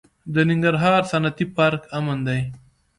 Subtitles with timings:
[0.33, 2.41] د ننګرهار صنعتي پارک امن دی؟